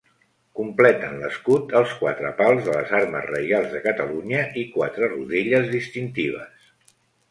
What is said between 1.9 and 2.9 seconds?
quatre pals de